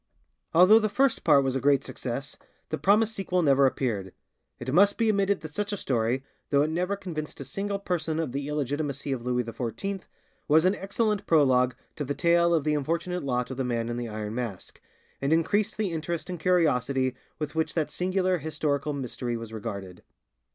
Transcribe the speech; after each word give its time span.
Although 0.51 0.79
the 0.79 0.89
first 0.89 1.23
part 1.23 1.43
was 1.43 1.55
a 1.55 1.59
great 1.61 1.83
success, 1.83 2.35
the 2.69 2.79
promised 2.79 3.13
sequel 3.13 3.43
never 3.43 3.67
appeared. 3.67 4.13
It 4.57 4.73
must 4.73 4.97
be 4.97 5.09
admitted 5.09 5.41
that 5.41 5.53
such 5.53 5.71
a 5.71 5.77
story, 5.77 6.23
though 6.49 6.63
it 6.63 6.71
never 6.71 6.95
convinced 6.95 7.39
a 7.39 7.45
single 7.45 7.77
person 7.77 8.17
of 8.19 8.31
the 8.31 8.47
illegitimacy 8.47 9.11
of 9.11 9.21
Louis 9.23 9.43
XIV, 9.43 10.05
was 10.47 10.65
an 10.65 10.73
excellent 10.73 11.27
prologue 11.27 11.75
to 11.97 12.03
the 12.03 12.15
tale 12.15 12.51
of 12.51 12.63
the 12.63 12.73
unfortunate 12.73 13.21
lot 13.23 13.51
of 13.51 13.57
the 13.57 13.63
Man 13.63 13.89
in 13.89 13.97
the 13.97 14.09
Iron 14.09 14.33
Mask, 14.33 14.81
and 15.21 15.31
increased 15.31 15.77
the 15.77 15.91
interest 15.91 16.31
and 16.31 16.39
curiosity 16.39 17.15
with 17.37 17.53
which 17.53 17.75
that 17.75 17.91
singular 17.91 18.39
historical 18.39 18.93
mystery 18.93 19.37
was 19.37 19.53
regarded. 19.53 20.01